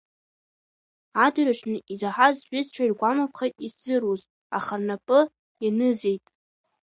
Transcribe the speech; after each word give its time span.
Адырҩаҽны 1.25 1.77
изаҳаз 1.93 2.35
сҩызцәа 2.43 2.83
иргәамԥхеит 2.85 3.55
исзыруз, 3.67 4.21
аха 4.57 4.73
рнапы 4.79 5.19
ианызеи. 5.65 6.17